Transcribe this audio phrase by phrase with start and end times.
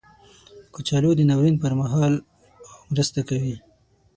[0.73, 2.13] کچالو د ناورین پر مهال
[2.91, 3.55] مرسته کوي